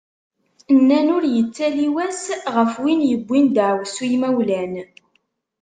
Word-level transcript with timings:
Nnan 0.77 1.07
ur 1.15 1.23
yettali 1.35 1.87
wass, 1.95 2.23
ɣef 2.55 2.73
win 2.81 3.01
yewwin 3.09 3.45
daεwessu 3.55 4.05
imawlan. 4.15 4.73